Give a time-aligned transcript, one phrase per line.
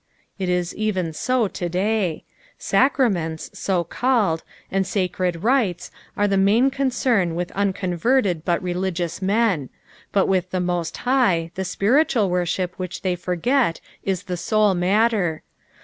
[0.39, 2.23] It is even so to day.
[2.59, 9.69] Bacramenta (so called) and sacred rites are the main concern with unconverted but religious men,
[10.11, 15.43] but vrith the Host High the spiritual worship which they forget is the sole matter.